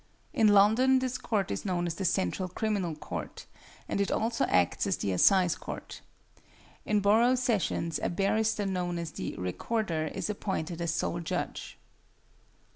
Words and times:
In 0.33 0.47
London 0.47 0.97
this 0.97 1.19
court 1.19 1.51
is 1.51 1.63
known 1.63 1.85
as 1.85 1.93
the 1.93 2.05
Central 2.05 2.49
Criminal 2.49 2.95
Court, 2.95 3.45
and 3.87 4.01
it 4.01 4.09
also 4.09 4.45
acts 4.45 4.87
as 4.87 4.97
the 4.97 5.11
Assize 5.11 5.53
Court. 5.55 6.01
In 6.87 7.01
Borough 7.01 7.35
Sessions 7.35 7.99
a 8.01 8.09
barrister 8.09 8.65
known 8.65 8.97
as 8.97 9.11
the 9.11 9.35
Recorder 9.35 10.07
is 10.07 10.27
appointed 10.27 10.81
as 10.81 10.91
sole 10.91 11.19
judge. 11.19 11.77